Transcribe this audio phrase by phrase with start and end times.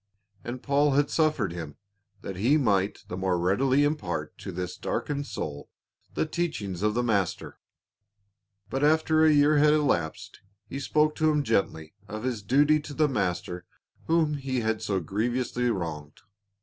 [0.43, 1.75] And Paul had suffered him,
[2.23, 5.69] that he might the more readily impart to this darkened soul
[6.15, 7.59] the teachings of the Master.
[8.67, 12.95] But after a year had elapsed he spoke to him gently of his duty to
[12.95, 13.63] the master
[14.07, 16.19] whom he had so grievously wronged.